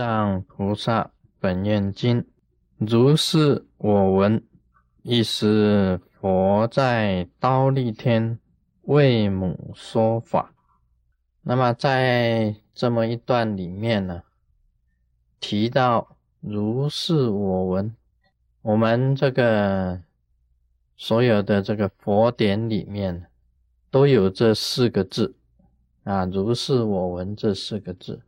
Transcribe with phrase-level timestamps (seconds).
[0.00, 2.22] 藏菩萨本愿经》，
[2.78, 4.42] 如是我闻，
[5.02, 8.38] 亦是佛在刀立天
[8.84, 10.54] 为母说法。
[11.42, 14.22] 那么在这么一段里面呢，
[15.38, 17.94] 提到如是我闻，
[18.62, 20.00] 我们这个
[20.96, 23.26] 所有的这个佛典里面
[23.90, 25.36] 都有这四个字
[26.04, 28.22] 啊，如是我闻这四个字。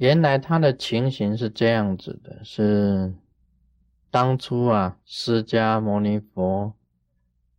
[0.00, 3.12] 原来他的情形是这样子的：是
[4.10, 6.72] 当初啊，释迦牟尼佛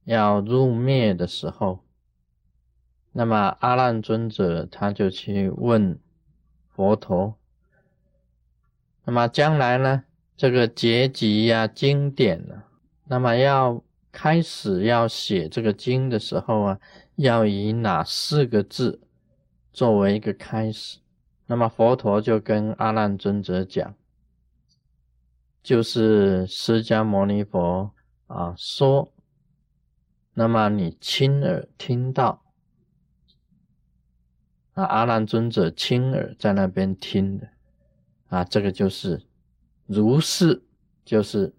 [0.06, 1.82] 要入灭的时候，
[3.12, 6.00] 那么阿难尊者他就去问
[6.68, 7.36] 佛陀，
[9.06, 12.64] 那么将来呢，这个结集呀、经典呢，
[13.06, 16.80] 那么要开始要写这个经的时候啊，
[17.18, 19.00] 要以哪四个字
[19.72, 20.98] 作为一个开始？
[21.52, 23.94] 那么佛陀就跟阿难尊者讲，
[25.62, 27.92] 就是释迦牟尼佛
[28.28, 29.12] 啊说，
[30.34, 32.42] 那么你亲耳听到，
[34.72, 37.50] 啊阿难尊者亲耳在那边听的，
[38.30, 39.22] 啊这个就是
[39.86, 40.64] 如是，
[41.04, 41.54] 就是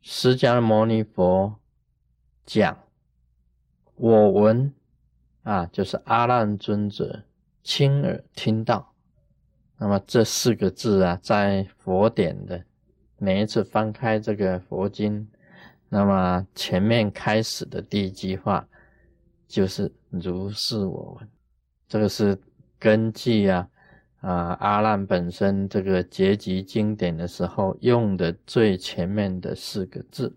[0.00, 1.60] 释迦牟尼佛
[2.46, 2.78] 讲，
[3.96, 4.72] 我闻
[5.42, 7.24] 啊就是阿难尊者。
[7.66, 8.94] 亲耳听到，
[9.76, 12.62] 那么这四个字啊，在佛典的
[13.18, 15.28] 每一次翻开这个佛经，
[15.88, 18.64] 那么前面开始的第一句话
[19.48, 21.28] 就是“如是我闻”，
[21.88, 22.40] 这个是
[22.78, 23.68] 根据啊
[24.20, 30.32] 啊阿难本身这个结集经典的时候用的最前面的四个字。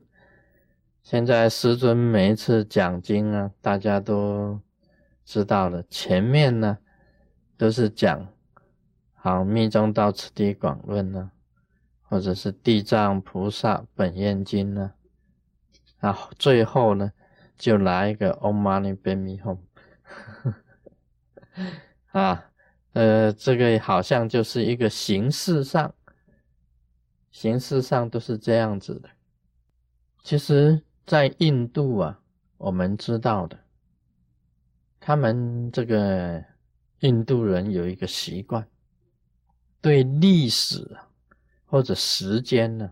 [1.03, 4.59] 现在师尊每一次讲经啊，大家都
[5.23, 6.75] 知道了，前面呢。
[7.60, 8.26] 都是讲
[9.16, 11.30] 好《密宗道次第广论》呢，
[12.03, 14.94] 或者是《地藏菩萨本愿经》呢，
[16.00, 17.12] 啊，最后呢
[17.58, 19.58] 就来一个 Om Mani p a m e Hum，
[22.18, 22.46] 啊，
[22.94, 25.94] 呃，这个好像就是一个形式上，
[27.30, 29.09] 形式上都是这样子的。
[30.24, 32.22] 其实，在印度啊，
[32.56, 33.59] 我们知道的，
[35.02, 36.42] 他们这个。
[37.02, 38.68] 印度人有一个习惯，
[39.80, 40.98] 对历史
[41.66, 42.92] 或者时间呢，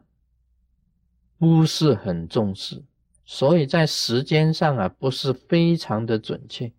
[1.38, 2.82] 不是很重视，
[3.26, 6.72] 所以在时间上啊，不是非常的准确。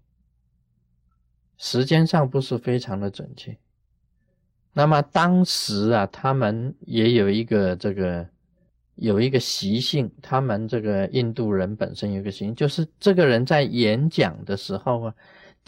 [1.58, 3.58] 时间上不是非常的准确。
[4.72, 8.26] 那么当时啊，他们也有一个这个
[8.94, 15.14] 有一个习性，他们这个印度人本身有一个习性，就是这个人在演讲的时候啊。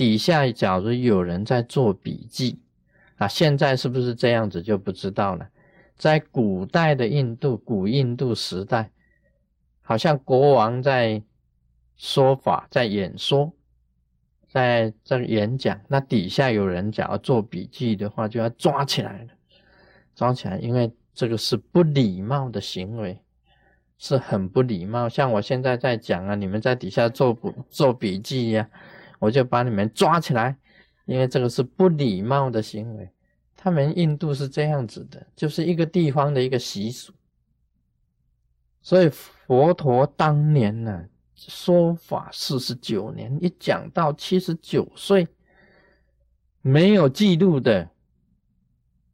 [0.01, 2.59] 底下假如有人在做笔记
[3.19, 5.47] 啊，现在是不是这样子就不知道了。
[5.95, 8.91] 在古代的印度，古印度时代，
[9.83, 11.23] 好像国王在
[11.99, 13.53] 说法，在演说，
[14.49, 19.29] 在这演讲，那底下有人假如做笔记的话，就要抓起来了，
[20.15, 23.21] 抓起来，因为这个是不礼貌的行为，
[23.99, 25.11] 是很不礼貌。
[25.11, 28.67] 像我现在在讲啊，你们在底下做不做笔记呀？
[29.21, 30.57] 我就把你们抓起来，
[31.05, 33.09] 因为这个是不礼貌的行为。
[33.55, 37.13] 他们印度是这样子的，就是一个地方的一个习俗。
[38.81, 41.05] 所以佛陀当年呢
[41.35, 45.29] 说法四十九年，一讲到七十九岁，
[46.63, 47.91] 没有记录的，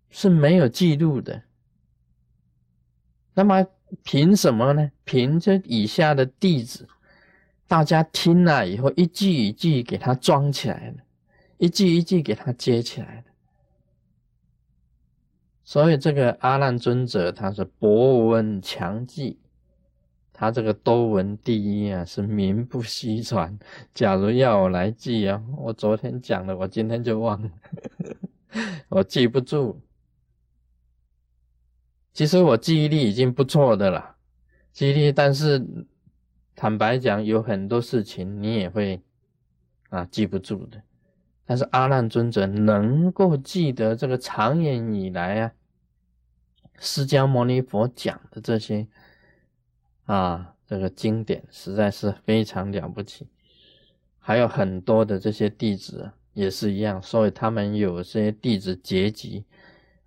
[0.09, 1.43] 是没有记录的。
[3.35, 3.67] 那么
[4.05, 4.93] 凭什么呢？
[5.05, 6.89] 凭着以下的弟子。
[7.69, 11.03] 大家听了以后，一句一句给他装起来了，
[11.59, 13.25] 一句一句给他接起来了。
[15.65, 19.41] 所以这个阿难尊者他是博闻强记，
[20.33, 23.59] 他这个多闻第一啊，是名不虚传。
[23.93, 27.51] 假如要我来记啊，我昨天讲了，我今天就忘了，
[28.91, 29.81] 我记不住。
[32.13, 34.15] 其实我记忆力已经不错的了，
[34.73, 35.67] 记忆力，但是。
[36.57, 39.03] 坦白讲，有很多事情你也会
[39.91, 40.83] 啊记不住的，
[41.45, 45.53] 但是阿难尊者能够记得这个长远以来啊，
[46.79, 48.87] 释迦牟尼佛讲的这些
[50.07, 53.29] 啊这个经典，实在是非常了不起。
[54.19, 59.45] 还有很多的这些弟子也是一样，所以他们有些弟子结集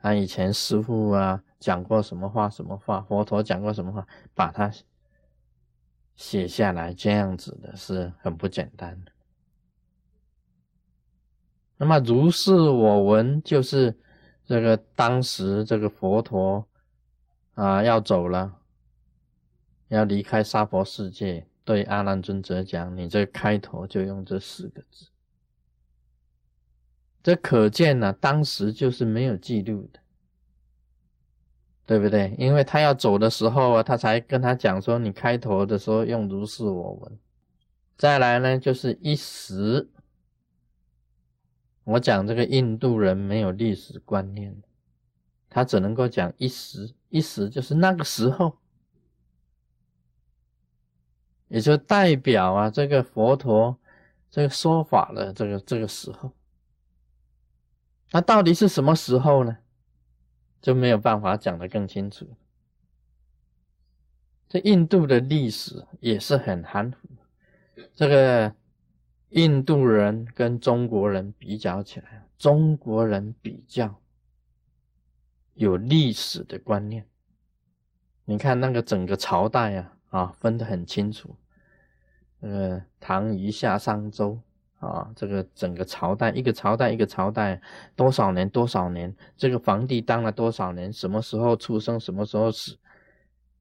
[0.01, 4.73] 啊，以前师傅啊讲过什么话，什么话，佛陀讲过什么话，把它。
[6.19, 9.11] 写下来这样子的是很不简单的。
[11.77, 13.97] 那么如是我闻，就是
[14.43, 16.67] 这个当时这个佛陀
[17.53, 18.59] 啊要走了，
[19.87, 25.07] 要离开娑婆世界，对阿难尊者讲：“你这开头就用这四个字。”
[27.23, 30.01] 这可见呢，当时就是没有记录的，
[31.89, 32.35] 对不对？
[32.37, 37.19] 因为他要走的时候啊，他才跟他讲说：“你开头的时候用如是我闻。”
[37.97, 39.89] 再来呢，就是一时。
[41.85, 44.55] 我讲这个印度人没有历史观念，
[45.49, 48.59] 他只能够讲一时，一时就是那个时候，
[51.47, 53.75] 也就代表啊这个佛陀
[54.29, 56.31] 这个说法的这个这个时候，
[58.11, 59.57] 那到底是什么时候呢？
[60.61, 62.35] 就没有办法讲得更清楚。
[64.47, 67.09] 这印度的历史也是很含糊，
[67.93, 68.55] 这个。
[69.31, 74.01] 印度人跟中国人比较起来，中国人比较
[75.53, 77.07] 有历史的观念。
[78.25, 81.35] 你看那个整个朝代啊，啊分得很清楚。
[82.39, 84.41] 呃，唐虞夏商周
[84.79, 87.61] 啊，这个整个朝代，一个朝代一个朝代，
[87.95, 92.77] 多少年多少年，这个皇帝当了多少年，什么时候出生，什么时候死，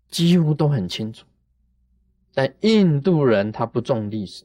[0.09, 1.26] 几乎都很清楚。
[2.35, 4.44] 但印度人他不重历史。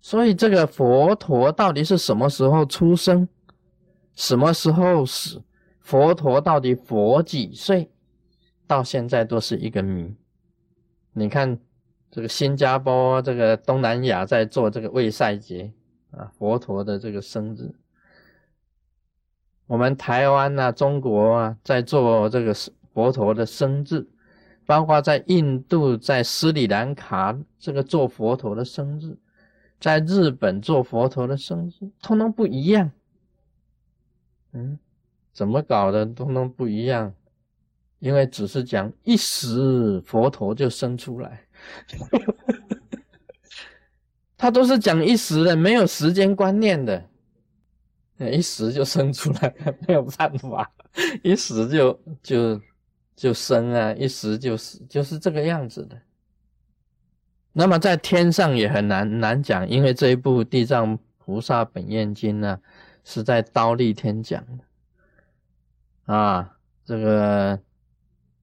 [0.00, 3.28] 所以，这个佛陀到底是什么时候出生，
[4.14, 5.42] 什么时候死？
[5.80, 7.90] 佛陀到底佛几岁？
[8.68, 10.14] 到现在都是一个谜。
[11.12, 11.58] 你看，
[12.10, 15.72] 这个新加坡、这个东南亚在做这个卫赛节
[16.10, 17.74] 啊，佛陀的这个生日；
[19.66, 22.54] 我们台湾呐、中国啊，在做这个
[22.92, 24.06] 佛陀的生日，
[24.64, 29.16] 包括在印度、在斯里兰卡这个做佛陀的生日。
[29.78, 32.90] 在日本做佛陀的生日，通通不一样。
[34.52, 34.78] 嗯，
[35.34, 36.06] 怎么搞的？
[36.06, 37.12] 通通不一样，
[37.98, 41.45] 因为只是讲一时佛陀就生出来，
[44.36, 47.08] 他都是讲一时的，没有时间观念的，
[48.18, 49.54] 一时就生出来，
[49.88, 50.70] 没有办法，
[51.22, 52.60] 一时就就
[53.14, 56.00] 就生啊，一时就死，就是这个样子的。
[57.52, 62.60] 那么在天上也很难难讲，因为这一部《地藏菩萨本愿经》呢，
[63.04, 66.52] 是在刀立天讲的啊。
[66.84, 67.58] 这个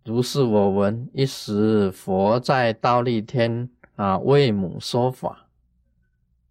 [0.05, 5.47] 如是我闻，一时佛在刀立天啊为母说法。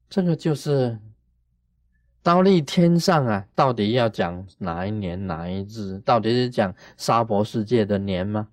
[0.08, 0.98] 这个就是
[2.22, 5.98] 刀立天上啊，到底要讲哪一年哪一日？
[5.98, 8.48] 到底是讲娑婆世界的年吗？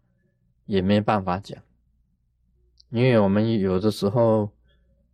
[0.65, 1.57] 也没办法讲。
[2.89, 4.51] 因为我们有的时候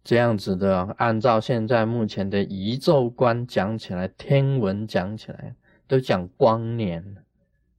[0.03, 5.55] 这样子的，按照现在目前的宇宙观讲起来，天文讲起来
[5.87, 7.17] 都讲光年，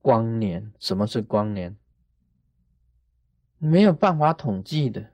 [0.00, 1.76] 光年什么是光年？
[3.67, 5.11] 没有办法统计的。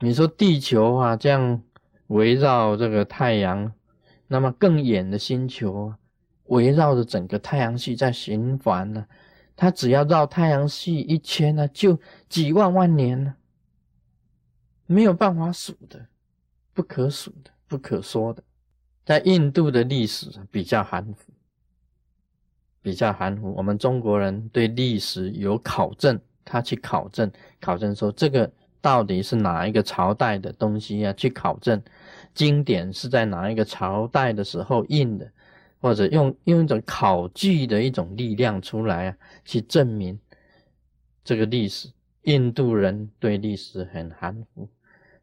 [0.00, 1.62] 你说地球啊，这样
[2.08, 3.72] 围绕这个太阳，
[4.26, 5.94] 那么更远的星球
[6.44, 9.06] 围绕着整个太阳系在循环呢？
[9.56, 11.98] 它只要绕太阳系一圈呢，就
[12.28, 13.36] 几万万年呢，
[14.86, 16.06] 没有办法数的，
[16.72, 18.42] 不可数的，不可说的。
[19.04, 21.32] 在印度的历史比较含糊，
[22.84, 23.54] 比较含糊。
[23.56, 31.12] 我们中国人对历史有考证，他去考证，考证说这个到底是哪一个朝代的东西啊？
[31.14, 31.82] 去考证，
[32.34, 35.26] 经典是在哪一个朝代的时候印的？
[35.80, 40.18] 或者用用一种考据的一种力量出来啊，去证明
[41.24, 41.88] 这个历史。
[42.24, 44.68] 印度人对历史很含糊，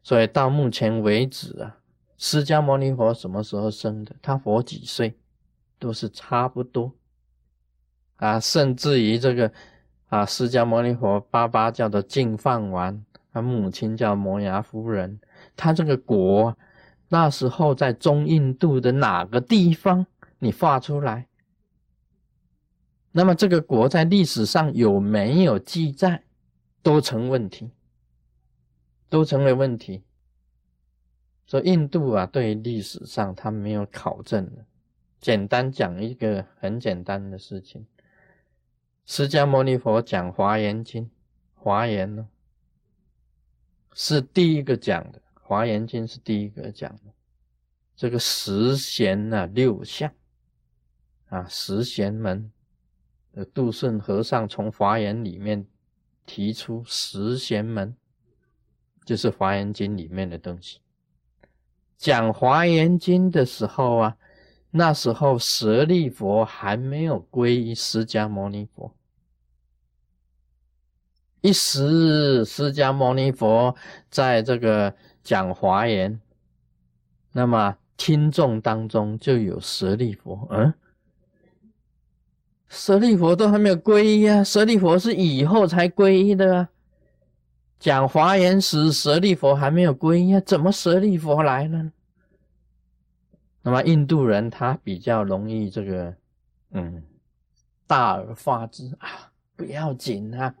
[0.02, 1.78] 所以到目前为止啊，
[2.16, 4.14] 释迦牟尼佛什么时候生的？
[4.20, 5.14] 他活几岁？
[5.80, 6.92] 都是差不多
[8.22, 8.38] 啊。
[8.38, 9.52] 甚至于这个
[10.08, 15.18] 啊，释迦牟尼佛爸爸叫做净饭王，他母亲叫摩崖夫人，
[15.56, 16.56] 他这个国
[17.08, 20.06] 那时候在中印度的哪个地方？
[20.38, 21.28] 你画出来，
[23.12, 26.24] 那么这个国在历史上有没有记载，
[26.82, 27.70] 都成问题，
[29.08, 30.02] 都成为问题。
[31.46, 34.64] 说印度啊，对历史上他没有考证的。
[35.20, 37.86] 简单讲一个很简单的事情：
[39.04, 41.04] 释迦牟尼佛讲《华严经》，
[41.54, 42.28] 华严呢
[43.92, 47.12] 是第一个讲的，《华严经》是第一个讲的。
[47.96, 50.10] 这个十贤呢，六相。
[51.28, 52.52] 啊，十贤门
[53.32, 55.66] 的杜顺和尚从华严里面
[56.26, 57.96] 提出十贤门，
[59.04, 60.80] 就是华严经里面的东西。
[61.96, 64.16] 讲华严经的时候啊，
[64.74, 68.90] 那时候舍利佛还没有皈依释迦牟尼佛。
[71.42, 73.76] 一时释迦牟尼佛
[74.10, 76.18] 在这个讲华严，
[77.32, 80.48] 那么听众当中就有舍利佛。
[80.50, 80.72] 嗯，
[82.68, 86.68] 舍利佛都还没有皈依啊，舍利佛是以后才皈依的啊。
[87.78, 91.92] 讲华严时，舍利佛还没有皈依啊，怎么舍利佛来了？
[93.62, 96.14] 那么印度人他比较容易这个，
[96.72, 97.02] 嗯，
[97.86, 100.54] 大而化之啊，不要紧啊，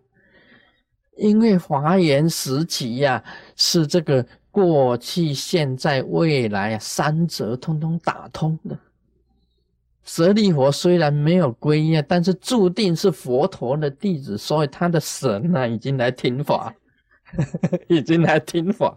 [1.16, 3.22] 因为华严时期呀，
[3.56, 8.78] 是这个过去、现在、未来三者通通打通的。
[10.04, 16.74] 舍利佛虽然没有皈依，但是注定是佛陀的弟子，所以他的神呢，已经来听法。
[17.88, 18.94] 已经来听法，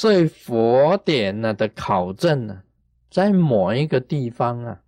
[0.00, 2.62] 所以佛典呢的考证呢，
[3.10, 4.80] 在某一个地方啊，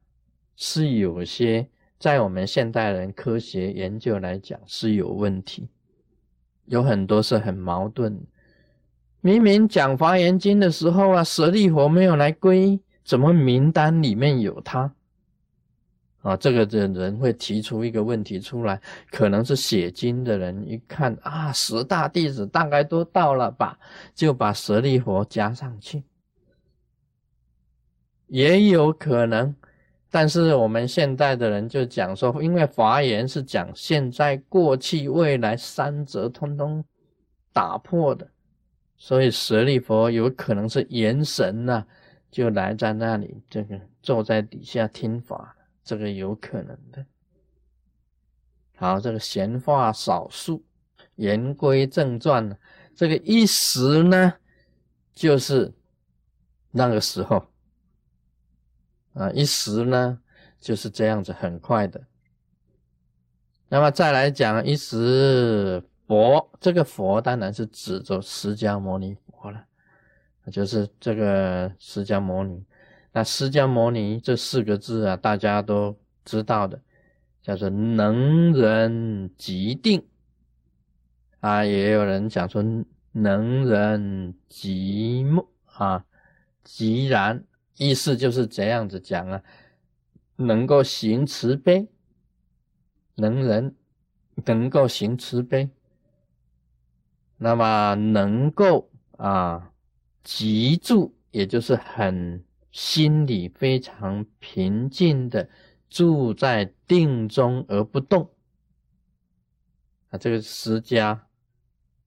[0.57, 5.69] 是有些在我们现代人科学研究来讲是有问题，
[6.65, 8.25] 有很多是很矛盾。
[9.21, 14.95] 明明讲华严经的时候啊，舍利佛没有来归，怎么名单里面有他？
[16.23, 23.77] 啊，这个的人会提出一个问题出来，可能是写经的人一看啊，十大弟子大概都到了吧，
[24.15, 26.05] 就把舍利佛加上去，
[28.29, 29.55] 也有可能。
[30.15, 36.85] 但是我们现代的人就讲说，因为华严是讲现在、过去、未来三者通通
[37.53, 38.29] 打破的，
[38.97, 41.85] 所以舍利佛有可能是元神呐，
[42.31, 45.57] 就来在那里，这个坐在底下听法。
[45.85, 47.05] 这个有可能的。
[48.77, 50.65] 好，这个闲话少述，
[51.17, 52.59] 言归正传。
[52.95, 54.35] 这个一时呢，
[55.13, 55.73] 就是
[56.71, 57.47] 那个时候
[59.15, 60.21] 啊，一时呢
[60.61, 62.07] 就是这样子，很快的。
[63.69, 69.65] 那么再来讲一时佛，这个佛当然是指着释迦牟尼佛了，
[70.51, 72.65] 就是这个释迦牟尼。
[73.13, 76.81] 那释迦牟尼这四个字啊，大家都知道的，
[77.43, 80.03] 叫做能人即定
[81.41, 82.65] 啊，也有人讲说
[83.13, 86.03] 能人即目啊，
[86.65, 87.45] 即然，
[87.77, 89.43] 意思就是这样子讲啊，
[90.37, 91.87] 能够行慈悲，
[93.17, 93.77] 能人
[94.47, 95.69] 能够行慈悲，
[97.37, 98.89] 那么能够
[99.19, 99.71] 啊，
[100.25, 102.43] 集住，也就是很。
[102.73, 105.49] 心里非常平静的
[105.89, 108.31] 住在定中而不动
[110.09, 111.21] 啊，这个释迦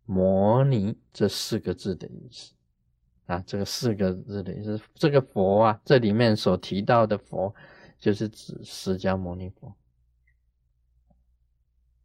[0.05, 2.53] 摩尼这四个字的意思
[3.27, 7.53] 啊，这个四个字的意思，这个佛啊，这里面所提到的佛，
[7.99, 9.75] 就是指释迦摩尼佛，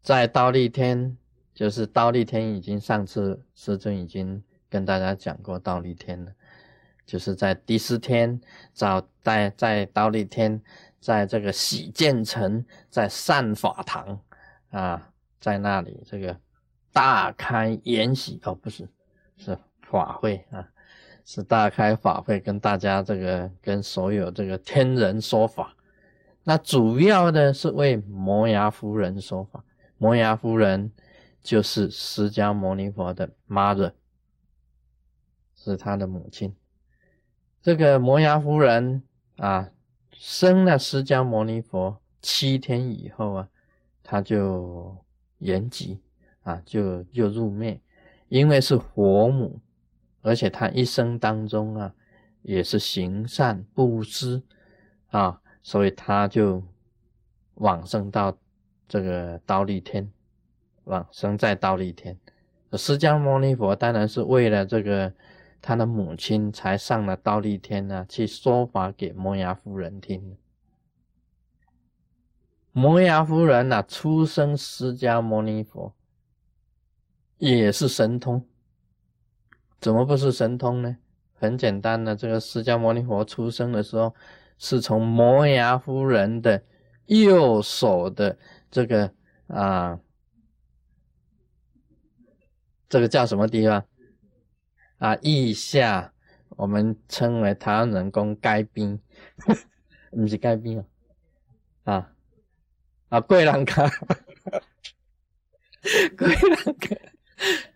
[0.03, 1.17] 在倒立天，
[1.55, 6.33] 就是倒立天已经上次师尊已经跟大家讲过倒立天了。
[7.11, 8.41] 就是在第四天，
[8.73, 10.63] 找在在倒立天，
[11.01, 14.17] 在这个喜建城，在善法堂
[14.71, 16.39] 啊，在那里这个
[16.93, 18.89] 大开筵席哦，不是，
[19.37, 20.65] 是法会啊，
[21.25, 25.75] 是大开法会，跟大家这个跟所有这个天人说法。
[26.45, 29.65] 那主要的是为摩崖夫人说法，
[29.99, 30.93] 摩崖夫人
[31.43, 33.91] 就是释迦牟尼佛的 mother，
[35.57, 36.55] 是他的母亲。
[37.63, 39.03] 这个摩崖夫人
[39.37, 39.71] 啊，
[40.13, 43.49] 生了释迦牟尼佛七天以后啊，
[44.03, 44.97] 他就
[45.39, 46.01] 延吉
[46.43, 47.79] 啊，就就入灭，
[48.29, 49.61] 因为是佛母，
[50.23, 51.95] 而且他一生当中啊，
[52.41, 54.43] 也是行善布施
[55.11, 56.63] 啊，所以他就
[57.57, 58.35] 往生到
[58.89, 60.11] 这个刀立天，
[60.85, 62.19] 往生在刀立天。
[62.73, 65.13] 释迦牟尼佛当然是为了这个。
[65.63, 70.37] 他的母亲才上了道立天呢，去说法给摩崖夫人听。
[72.73, 75.93] 摩崖夫人呐，出生释迦牟尼佛，
[77.39, 78.47] 也是神通。
[79.81, 80.97] 怎么不是神通呢？
[81.35, 84.15] 很简单的，这个释迦牟尼佛出生的时候，
[84.59, 86.63] 是从摩崖夫人的
[87.07, 88.39] 右手的
[88.71, 89.13] 这个
[89.49, 89.99] 啊，
[92.89, 93.85] 这个叫什么地方？
[95.01, 96.13] 啊，腋下
[96.51, 99.01] 我们称为台湾人工该冰，
[100.13, 100.79] 不是该冰
[101.85, 102.11] 啊，啊
[103.09, 103.89] 啊，桂兰卡，
[106.17, 106.97] 桂兰卡，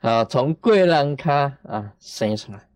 [0.01, 2.69] 啊，从桂兰卡啊生出来，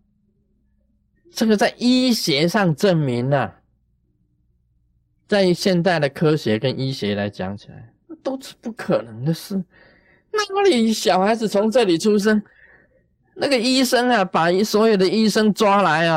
[1.30, 3.54] 这个在医学上证明了、啊。
[5.28, 9.62] 在现代的科学跟医学来讲起来，都是不可能的事。
[10.32, 12.42] 那里小孩子从这里出生，
[13.40, 16.16] 那个医生啊把所有的医生抓来啊